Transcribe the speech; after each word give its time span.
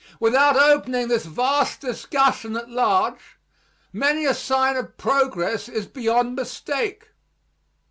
Without 0.19 0.55
opening 0.57 1.09
this 1.09 1.27
vast 1.27 1.81
discussion 1.81 2.57
at 2.57 2.71
large, 2.71 3.37
many 3.93 4.25
a 4.25 4.33
sign 4.33 4.75
of 4.75 4.97
progress 4.97 5.69
is 5.69 5.85
beyond 5.85 6.35
mistake. 6.35 7.09